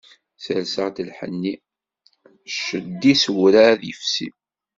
[0.43, 1.53] Serseɣ-d lḥenni,
[2.55, 4.29] cced-is werɛad yefsi.